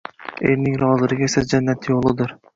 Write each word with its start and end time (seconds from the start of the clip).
Erning 0.53 0.77
roziligi 0.85 1.29
esa 1.29 1.45
jannat 1.53 1.91
yo‘lidir 1.93 2.35